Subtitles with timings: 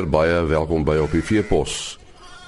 [0.00, 1.98] weer baie welkom by op die veepos.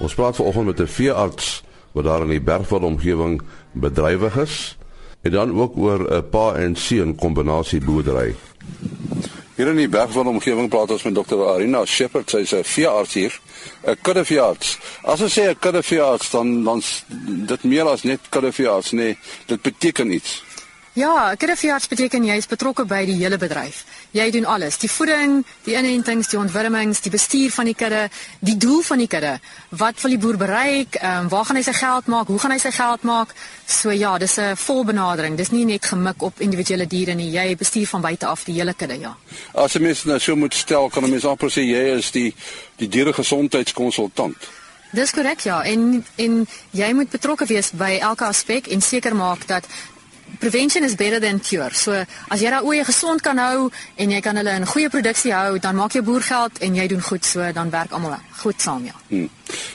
[0.01, 1.63] Ons praat vanoggend met 'n veearts
[1.93, 3.41] wat daar in die Bergveld omgewing
[3.71, 4.77] bedrywig is
[5.21, 8.35] en dan ook oor 'n pa en seun kombinasie boerdery.
[9.55, 11.47] Hier in die Bergveld omgewing praat ons met Dr.
[11.47, 13.39] Arina Shepherd, sy's 'n veearts hier,
[13.85, 14.79] 'n kuddeveearts.
[15.03, 16.81] As ons sê 'n kuddeveearts dan dan
[17.47, 20.43] dit meer as net kuddeveearts, nee, dit beteken iets.
[20.93, 23.79] Ja, kuddeveearts beteken jy is betrokke by die hele bedryf.
[24.13, 28.03] Jy doen alles, die voeding, die inentings, die ontwurmings, die bestuur van die kudde,
[28.45, 29.31] die doel van die kudde.
[29.73, 30.99] Wat wil die boer bereik?
[31.01, 32.29] Ehm um, waar gaan hy sy geld maak?
[32.29, 33.33] Hoe gaan hy sy geld maak?
[33.65, 35.37] So ja, dis 'n vol benadering.
[35.37, 37.31] Dis nie net gemik op individuele diere nie.
[37.31, 39.17] Jy bestuur van buite af die hele kudde, ja.
[39.53, 42.35] As 'n mens nou so moet stel, kan 'n mens amper sê jy is die
[42.77, 44.37] die dieregesondheidskonsultant.
[44.93, 49.47] Dis korrek ja en en jy moet betrokke wees by elke aspek en seker maak
[49.47, 49.65] dat
[50.39, 51.73] prevention is better than cure.
[51.73, 55.33] So as jy daai oeye gesond kan hou en jy kan hulle in goeie produksie
[55.33, 58.85] hou, dan maak jy boergeld en jy doen goed so, dan werk almal goed saam
[58.85, 58.95] ja.
[59.09, 59.29] Hmm.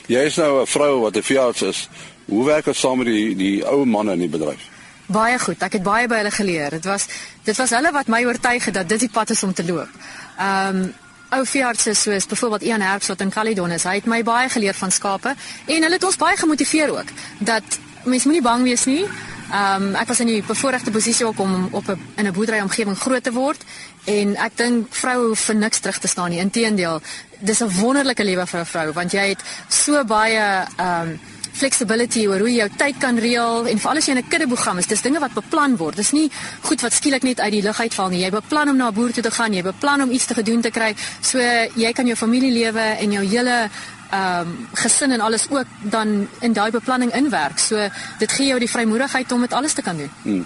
[0.07, 1.89] Jy is nou 'n vrou wat 'n veearts is.
[2.25, 4.61] Hoe werk dit saam met die die ou manne in die bedryf?
[5.07, 5.61] Baie goed.
[5.63, 6.69] Ek het baie by hulle geleer.
[6.69, 7.07] Dit was
[7.43, 9.89] dit was hulle wat my oortuig het dat dit die pad is om te loop.
[10.37, 10.93] Ehm um,
[11.29, 14.73] ou veeartse soos byvoorbeeld Ian Herbs wat in Caledon is, hy het my baie geleer
[14.73, 15.35] van skape
[15.65, 19.05] en hulle het ons baie gemotiveer ook dat mens moenie bang wees nie.
[19.49, 22.59] Ehm um, ek was in die bevoordeelde posisie ook om op 'n in 'n boerdery
[22.61, 23.61] omgewing groot te word
[24.05, 26.39] en ek dink vroue hoef vir niks terug te staan nie.
[26.39, 27.01] Inteendeel,
[27.39, 31.19] dis 'n wonderlike lewe vir 'n vrou want jy het so baie ehm um,
[31.59, 34.77] flexibility oor hoe jy jou tyd kan reël en veral as jy in 'n kuddeprogram
[34.77, 35.95] is, dis dinge wat beplan word.
[35.95, 38.23] Dis nie goed wat skielik net uit die lug uitval nie.
[38.23, 40.61] Jy beplan om na 'n boer toe te gaan, jy beplan om iets te gedoen
[40.61, 40.95] te kry.
[41.21, 41.39] So
[41.75, 43.69] jy kan jou familielewe en jou hele
[44.09, 47.59] ehm um, gesin en alles ook dan in daai beplanning inwerk.
[47.59, 50.11] So dit gee jou die vrymoedigheid om dit alles te kan doen.
[50.21, 50.45] Hmm.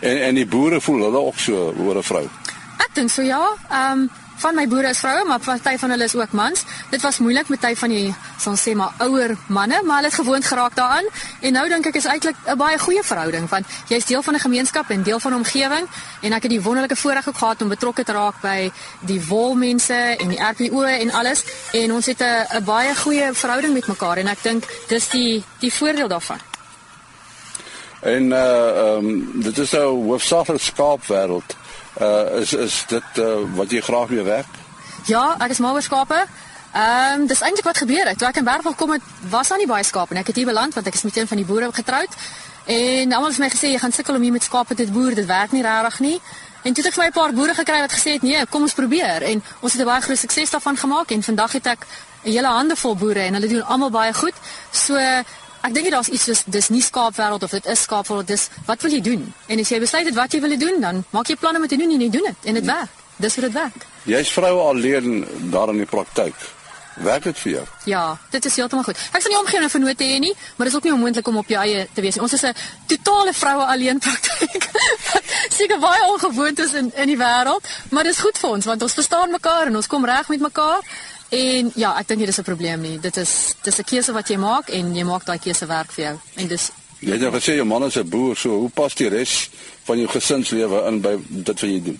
[0.00, 2.28] En en die boere voel hulle ook so oor 'n vrou.
[2.78, 3.42] Ek dink so ja.
[3.70, 6.64] Ehm um, van my boere is vroue, maar party van hulle is ook mans.
[6.90, 10.18] Dit was moeilik met tyd van die sal sê maar ouer manne, maar hulle het
[10.20, 11.06] gewoond geraak daaraan
[11.40, 14.38] en nou dink ek is eintlik 'n baie goeie verhouding want jy's deel van 'n
[14.46, 15.86] gemeenskap en deel van 'n omgewing
[16.22, 19.94] en ek het die wonderlike voorreg ook gehad om betrokke te raak by die wolmense
[19.94, 24.26] en die RPO en alles en ons het 'n baie goeie verhouding met mekaar en
[24.26, 26.38] ek dink dis die die voordeel daarvan.
[28.00, 31.56] En uh ehm um, dit is 'n hoofsaaklik skaapwêreld
[32.00, 34.52] uh is is dit uh wat jy graag mee werk?
[35.06, 36.26] Ja, ek is mal oor skape.
[36.72, 38.18] Ehm um, dis eintlik wat gebeur het.
[38.18, 40.20] Toe ek in Bergveld kom het, was daar nie baie skape nie.
[40.20, 42.12] Ek het hier beland want ek is met een van die boere getroud.
[42.64, 45.26] En almal het my gesê jy gaan sukkel om hier met skape te boer, dit
[45.26, 46.20] werk nie regtig nie.
[46.62, 48.62] En toe het ek vir my 'n paar boere gekry wat gesê het nee, kom
[48.62, 51.86] ons probeer en ons het 'n baie groot sukses daarvan gemaak en vandag het ek
[52.24, 54.34] 'n hele handevol boere en hulle doen almal baie goed.
[54.70, 54.94] So
[55.66, 58.94] Ek dink daar's iets soos dis nie skaapwêreld of dit is skaapwêreld, dis wat wil
[58.94, 59.24] jy doen?
[59.48, 61.76] En as jy besluit het wat jy wil doen, dan maak jy planne met te
[61.76, 63.02] doen en jy doen dit en dit werk.
[63.18, 63.86] Dis hoe dit werk.
[64.06, 66.34] Jy's vroue alleen daar in die praktyk.
[66.98, 67.64] Werk dit vir jou?
[67.86, 68.98] Ja, dit is heeltemal goed.
[69.14, 71.36] Ek sal nie omgee na vernote hê nie, maar dit is ook nie onmoontlik om
[71.42, 72.22] op jou eie te wees nie.
[72.22, 72.54] Ons is 'n
[72.86, 74.68] totale vroue alleen praktyk.
[75.58, 78.94] Seker baie ongewoond is in in die wêreld, maar dis goed vir ons want ons
[78.94, 80.82] verstaan mekaar en ons kom reg met mekaar.
[81.28, 82.98] En ja, ek dink dit is 'n probleem nie.
[83.00, 86.04] Dit is dis 'n keuse wat jy maak en jy maak daai keuse werk vir
[86.04, 86.16] jou.
[86.34, 89.08] En dis Jy het nou gesê jou man is 'n boer, so hoe pas die
[89.08, 89.50] res
[89.84, 91.98] van jou gesinslewe in by dit wat jy doen?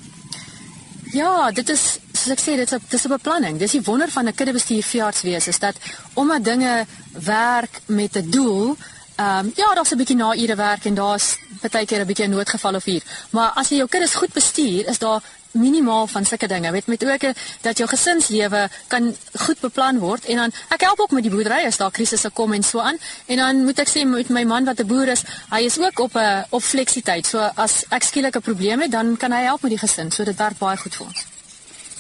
[1.13, 3.59] Ja, dit is soos ek sê, dit is dis 'n beplanning.
[3.59, 5.77] Dis die wonder van 'n kinderbestuur veearts wees is dat
[6.15, 8.77] omdat dinge werk met 'n doel,
[9.17, 12.27] ehm um, ja, daar's 'n bietjie na ure werk en daar's baie keer 'n bietjie
[12.27, 13.03] 'n noodgeval of hier.
[13.31, 16.71] Maar as jy jou kinders goed bestuur, is daar minimaal van sulke dinge.
[16.71, 21.11] Weet met ook dat jou gesinslewe kan goed beplan word en dan ek help ook
[21.11, 22.99] met die boerdery as daar krisisse kom en so aan.
[23.27, 25.99] En dan moet ek sê met my man wat 'n boer is, hy is ook
[25.99, 27.27] op 'n op fleksiteit.
[27.27, 30.11] So as ek skielik 'n probleem het, dan kan hy help met die gesin.
[30.11, 31.25] So dit werk baie goed vir ons.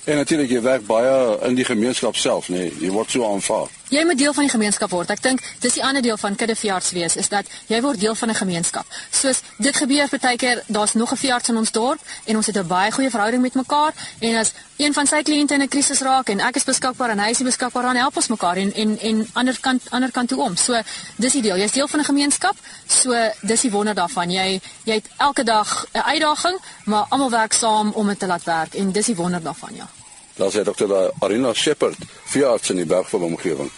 [0.05, 2.57] En natuurlik jy werk baie in die gemeenskap self, nê.
[2.57, 3.78] Nee, jy word so aanvaar.
[3.89, 5.11] Jy moet deel van die gemeenskap word.
[5.11, 8.29] Ek dink dis die ander deel van kuddeveearts wees is dat jy word deel van
[8.29, 8.87] 'n gemeenskap.
[9.11, 12.67] Soos dit gebeur partykeer, daar's nog 'n veearts in ons dorp en ons het 'n
[12.67, 16.29] baie goeie verhouding met mekaar en as een van sy kliënte in 'n krisis raak
[16.29, 19.29] en ek is beskikbaar en hy is beskikbaar, dan help ons mekaar en en en
[19.33, 20.57] ander kant ander kant toe om.
[20.57, 20.83] So
[21.17, 21.57] dis die deel.
[21.57, 22.57] Jy's deel van 'n gemeenskap.
[22.87, 24.31] So dis die wonder daarvan.
[24.31, 28.45] Jy jy het elke dag 'n uitdaging, maar almal werk saam om dit te laat
[28.45, 29.89] werk en dis die wonder daarvan, ja.
[30.37, 33.71] Daar sê dokter Arina Shepherd, veearts in die Bergveld omgewing.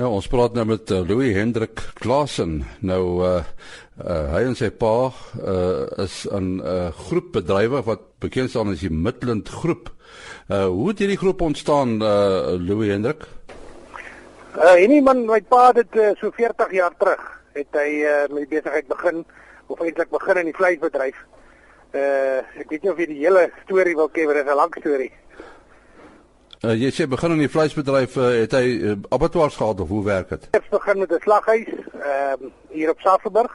[0.00, 2.62] Ja, ons praat nou met uh, Louis Hendrik Klasen.
[2.88, 3.42] Nou uh,
[4.00, 8.80] uh hy en sy pa uh is 'n uh, groep bedrywe wat bekend staan as
[8.80, 9.90] die Midland Groep.
[10.48, 13.28] Uh hoe het hierdie groep ontstaan uh Louis Hendrik?
[14.56, 17.20] Uh enige man my pa het uh, so 40 jaar terug
[17.52, 19.24] het hy uh met die besigheid begin
[19.66, 21.18] of eintlik begin in die vleisbedryf.
[21.92, 24.56] Uh ek weet nie of jy die hele storie wil ken, maar dit is 'n
[24.64, 25.12] lang storie.
[26.60, 30.02] Uh, jy sê begin in die vleisbedryf uh, het hy uh, abattoirs gehad of hoe
[30.04, 30.42] werk dit?
[30.58, 33.54] Ek begin met 'n slaghuis ehm uh, hier op Safelburg.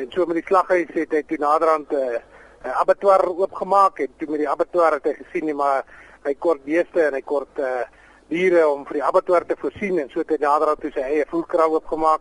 [0.00, 2.22] En so met die slaghuis het hy toe naderhand 'n uh,
[2.64, 5.84] uh, abattoir oopgemaak en toe met die abattoir het hy gesien nie maar
[6.24, 7.84] hy kort beeste en hy kort uh,
[8.32, 11.28] diere om vir die abattoir te voorsien en so het hy naderhand toe sy eie
[11.28, 12.20] voerkraal oopgemaak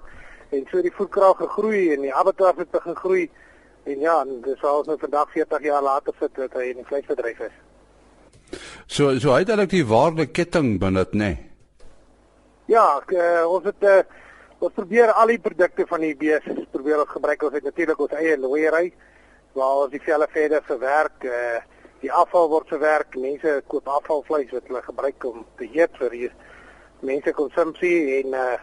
[0.51, 3.29] en so die voerkraal gegroei en die abattoir het begin groei
[3.87, 7.39] en ja, dis al nou vandag 40 jaar later sit dat hy in die vleisbedryf
[7.47, 7.55] is.
[8.87, 11.31] So so hy het eintlik die waarde ketting benut, nê?
[11.31, 11.47] Nee.
[12.71, 14.01] Ja, ek, uh, ons het uh,
[14.63, 18.13] ons probeer al die produkte van die bees probeer ons gebruik ons het natuurlik ons
[18.15, 18.91] eie looiery
[19.57, 21.59] waar ons die velle verder verwerk, uh,
[21.99, 26.29] die afval word verwerk, mense koop afvalvleis wat hulle gebruik om te eet vir die
[27.03, 28.55] mense konsumpsie en uh,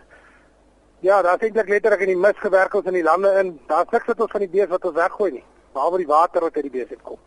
[1.04, 3.52] ja, daar's eintlik letterlik in die mis gewerk ons in die lande in.
[3.68, 5.44] Daar's niks wat ons van die bees wat ons weggooi nie,
[5.76, 7.20] behalwe die water wat uit die bees uitkom.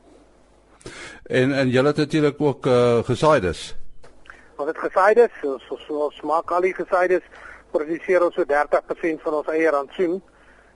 [1.31, 3.75] En en julle het natuurlik ook uh, gesaides.
[4.55, 7.23] Ons het gesaides, ons ons, ons maak al die gesaides
[7.71, 10.17] produseer ons so 30% van ons eie rantsoen.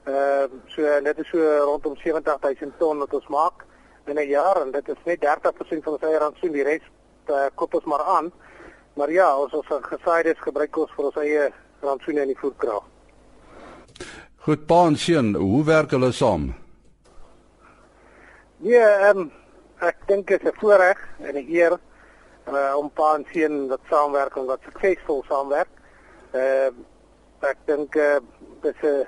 [0.05, 3.67] Ehm uh, so dit is so rondom 70000 ton wat ons maak
[4.05, 6.87] in 'n jaar en dit is net 30% van ons eie rantsoen, die res
[7.27, 8.31] uh, koop ons maar aan.
[8.93, 12.83] Maar ja, ons ons gesaides gebruik ons vir ons eie rantsoen in die voerkraal.
[14.37, 16.53] Goed, pa en seun, hoe werk hulle saam?
[18.57, 19.31] Ja, ehm um,
[19.85, 21.77] ek dink dit is 'n voorreg en 'n eer
[22.47, 25.71] uh, om pa en seun wat saamwerk en wat suksesvol saamwerk.
[26.33, 26.73] Ehm
[27.41, 28.19] uh, ek dink uh,
[28.61, 29.05] dis 'n uh,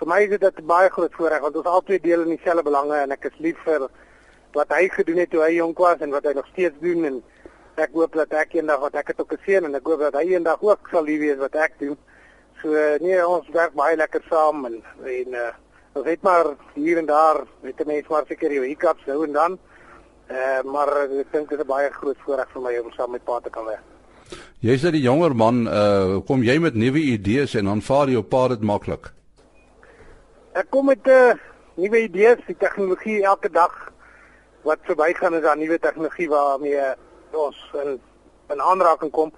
[0.00, 2.96] vir my is dit 'n baie groot voorreg want ons albei deel in dieselfde belange
[2.96, 3.88] en ek is lief vir
[4.52, 7.22] wat hy gedoen het toe hy jonk was en wat hy nog steeds doen en
[7.76, 10.24] ek hoop dat ek eendag wat ek het ook gesien en ek hoop dat hy
[10.32, 11.98] eendag ook sal lief wees wat ek doen.
[12.62, 15.52] So nee, ons werk baie lekker saam en en uh,
[15.92, 19.58] ons het maar hier en daar met mense maar seker hier hiccups nou en dan.
[20.30, 23.10] Eh uh, maar ek dink dit is 'n baie groot voorreg vir my om saam
[23.10, 23.86] met pa te kan werk.
[24.60, 28.48] Jy's net die jonger man, uh kom jy met nuwe idees en aanvaar jou pa
[28.48, 29.12] dit maklik?
[30.52, 31.34] Ek kom met 'n uh,
[31.74, 33.92] nuwe idees, die tegnologie elke dag
[34.62, 36.94] wat verbygaan is daar nuwe tegnologie waarmee
[37.32, 38.00] ons in
[38.50, 39.32] in aanraking kom.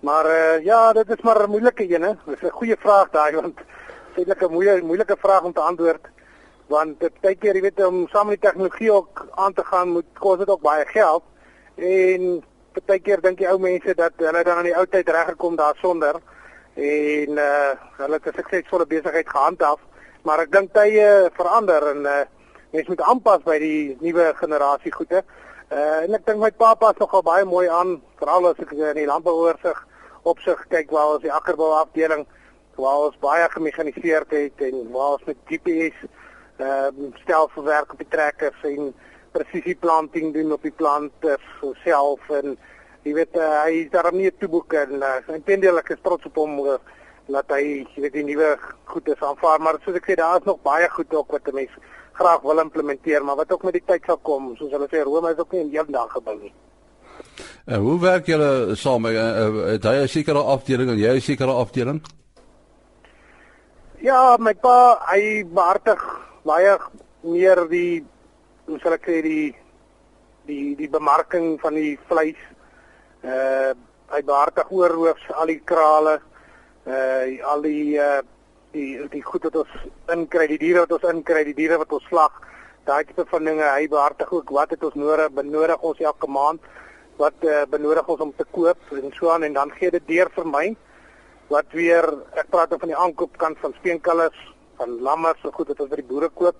[0.00, 2.12] Maar uh ja, dit is maar 'n moeilike een hè.
[2.26, 3.58] Dis 'n goeie vraag daai want
[4.14, 6.06] eintlik 'n moeilike moeilike vraag om te antwoord
[6.72, 10.38] want dit kyk jy weet om saam met tegnologie ook aan te gaan moet kos
[10.38, 11.22] dit ook baie geld.
[11.76, 12.42] En
[12.86, 16.20] baie keer dink die ou mense dat hulle dan aan die ou tyd reggekom daarsonder
[16.74, 19.80] en uh hulle het 'n suksesvolle besigheid gehandhaaf.
[20.22, 22.24] Maar ek dink tye verander en uh
[22.72, 25.24] mense moet aanpas by die nuwe generasie goede.
[25.70, 28.94] Uh, en ek dink my pappa is nogal baie mooi aan, veral as ek in
[28.94, 29.86] die landbouoorsig
[30.22, 32.26] opsig kyk waar ons die akkerbou afdeling
[32.76, 36.06] waar ons baie gemekaniseerd het en waar ons met GPS
[36.58, 38.94] ehm uh, stelselwerk op die trekkers en
[39.32, 41.36] presisieplanting doen op die plante
[41.84, 42.56] self en
[43.02, 46.02] jy weet uh, hy is daar nie te boek en uh, ek dink ek is
[46.02, 46.78] trots op hom uh,
[47.28, 50.62] dat hy jy weet die nuwe goedes aanvaar maar soos ek sê daar is nog
[50.62, 51.84] baie goed ook wat mense
[52.16, 55.32] graag wil implementeer, maar wat ook met die tyd sal kom, soos hulle sê Rome
[55.34, 56.52] is ook nie in een dag gebou nie.
[57.66, 59.04] En hoe werk julle saam?
[59.04, 62.00] Het hy 'n sekere afdeling en jy 'n sekere afdeling?
[64.00, 66.00] Ja, my pa, hy behartig
[66.46, 66.76] baie
[67.26, 68.04] meer die
[68.66, 69.54] hoe sal ek sê die
[70.46, 72.38] die die bemarking van die vleis.
[73.22, 73.74] Uh
[74.06, 76.20] hy behartig oorhoofs al die krale,
[76.86, 78.22] uh al die uh
[78.76, 79.72] die die goed wat ons
[80.14, 82.34] inkry, die diere wat ons inkry, die diere wat ons slag,
[82.86, 86.62] daai tipe van dinge, hy behartig ook wat het ons nodig, benodig ons elke maand,
[87.18, 90.30] wat uh, benodig ons om te koop en so aan en dan gee dit deur
[90.36, 90.66] vir my
[91.48, 94.38] wat weer ek praat van die aankoopkant van speenkalvers,
[94.76, 96.56] van lammers, so goed wat ons by die boere koop.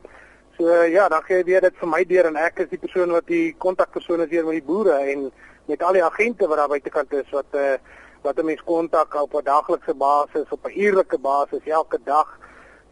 [0.56, 3.26] So ja, dan gee weer dit vir my deur en ek is die persoon wat
[3.28, 5.30] die kontakpersoon is hier met die boere en
[5.66, 7.74] met al die agente wat daar buitekant is wat uh,
[8.22, 12.38] wat 'n mens kontak op 'n daglikse basis, op 'n uurlike basis elke dag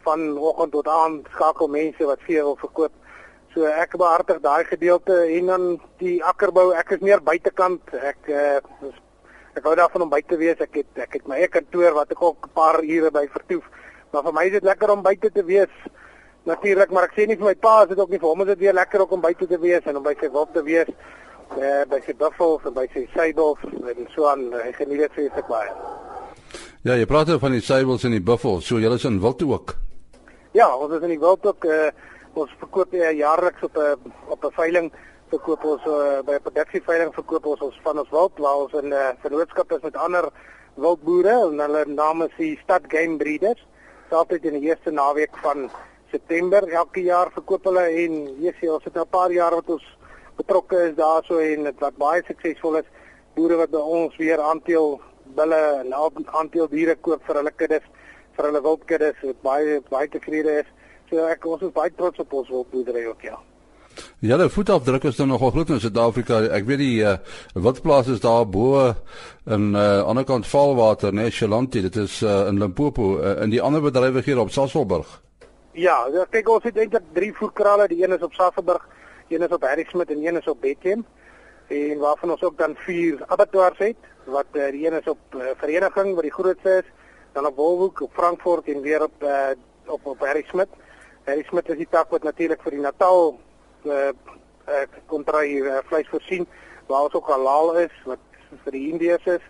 [0.05, 2.91] van oggend tot aand skakel mense wat vee wil verkoop.
[3.53, 7.93] So ek behartig daai gedeelte en dan die akkerbou, ek is meer buitekant.
[7.93, 8.59] Ek uh,
[9.55, 10.59] ek hou daarvan om buite te wees.
[10.59, 13.63] Ek het ek het my eie kantoor wat ek ook 'n paar ure by vertoef.
[14.15, 15.71] Maar vir my is dit lekker om buite te wees.
[16.47, 18.51] Natuurlik, maar ek sê nie vir my pa is dit ook nie vir hom is
[18.53, 20.91] dit weer lekker om buite te wees en om by sy wil te wees
[21.57, 25.49] uh, by sy buffels en by sy seidels en so aan hy geniet dit vreeslik
[25.51, 25.73] baie.
[26.85, 29.43] Ja, jy praat oor van die seidels en die buffels, so julle is in wild
[29.43, 29.75] ook.
[30.55, 31.91] Ja, ons is in die wild ook uh,
[32.39, 34.91] ons verkoop uh, jaarliks op 'n op 'n veiling
[35.33, 38.93] verkoop ons uh, by 'n produksieveiling verkoop ons ons van ons wild waar ons in
[38.93, 40.31] 'n uh, vennootskap is met ander
[40.75, 43.65] wildboere en hulle name is die Stad Game Breeders.
[44.11, 45.69] Altyd in die eerste naweek van
[46.11, 49.85] September elke jaar verkoop hulle en jy sien ons het 'n paar jaar wat ons
[50.37, 52.85] betrokke is daarso en dit wat baie suksesvol is
[53.35, 55.01] boere wat by ons weer aanteel
[55.35, 57.83] bulle en aanteel diere koop vir hulle kuddes,
[58.35, 60.69] vir hulle wildkuddes wat baie baie tevrede is.
[61.09, 63.39] So ek ons is baie trots op ons wildboerdery ook ja.
[64.19, 66.41] Ja, die voetafdruk is dan nogal groot in Suid-Afrika.
[66.55, 67.17] Ek weet die uh,
[67.53, 68.93] wildplaas is daar bo
[69.45, 71.81] in uh, ander kant Valwater, né, nee, Shalanti.
[71.85, 75.21] Dit is uh, in Limpopo uh, in die ander bedrywighede op Sasolburg.
[75.75, 77.87] Ja, ja, kyk ons het eintlik drie voerkrale.
[77.91, 78.83] Die een is op Sasolburg,
[79.29, 81.05] een is op Harrismith en een is op Bethlehem.
[81.67, 85.55] En waarvan ons ook dan vier abattoirs het, wat uh, die een is op uh,
[85.57, 86.91] Vereniging wat die grootste is,
[87.33, 90.69] dan op Wolhoek, op Frankfurt en weer op uh, op op Harrismith.
[91.25, 93.35] Harrismith is die tak wat natuurlik vir die Natal
[93.85, 94.11] uh
[95.05, 96.47] kontra uh, uh, vleis voorsien
[96.87, 98.21] waar ons ook halal is wat
[98.63, 99.43] vir die Indiërs is.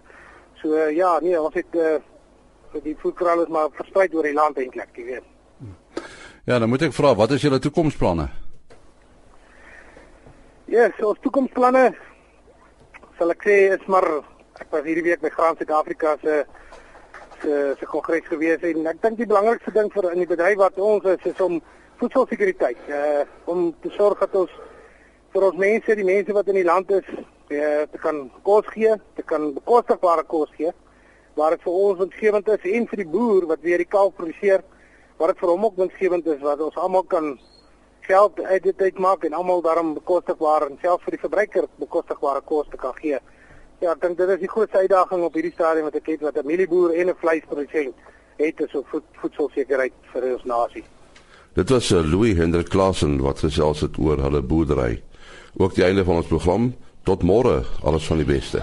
[0.61, 1.97] So uh, ja, nee, ons het uh
[2.83, 6.03] die voedkrale is maar versprei oor die land eintlik, jy weet.
[6.45, 8.27] Ja, dan moet ek vra, wat is julle toekomsplanne?
[10.69, 11.93] Ja, so ons toekomsplanne
[13.17, 14.05] sal ek sê is maar
[14.59, 16.43] ek was hierdie week by Graan Suid-Afrika se
[17.41, 20.79] se se kongres gewees en ek dink die belangrikste ding vir in die bedryf wat
[20.81, 21.61] ons is is om
[21.99, 24.51] voedselsekuriteit uh om te sorg dat ons
[25.33, 27.07] vir ons mense, die mense wat in die land is,
[27.51, 30.71] uh, te kan kos gee, te kan bekostigbare kos gee
[31.35, 34.63] waar dit vir ons winsgewend is en vir die boer wat weer die kalf produseer
[35.19, 37.35] waar dit vir hom ook winsgewend is wat ons almal kan
[38.07, 42.67] geld uit dit uitmaak en almal daarom bekostigbaar en selfs vir die verbruiker bekostigbare kos
[42.71, 43.19] te kan gee.
[43.81, 46.37] Ja, ek dink dit is die grootste uitdaging op hierdie stadium wat ek het wat
[46.37, 47.95] 'n mielieboer en 'n vleisprodusent
[48.37, 48.85] het is om
[49.21, 50.85] voedselsekerheid vir ons nasie.
[51.55, 55.01] Dit was Louis Hendrik Klasen wat gesels het oor hulle boerdery.
[55.55, 56.74] Ook die einde van ons program.
[57.07, 57.63] Tot môre.
[57.79, 58.59] Alles van die beste.